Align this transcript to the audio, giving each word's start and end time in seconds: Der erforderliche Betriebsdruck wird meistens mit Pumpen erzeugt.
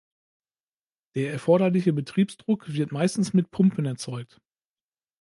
Der 1.13 1.29
erforderliche 1.31 1.93
Betriebsdruck 1.93 2.69
wird 2.73 2.91
meistens 2.91 3.33
mit 3.35 3.51
Pumpen 3.51 3.85
erzeugt. 3.85 4.41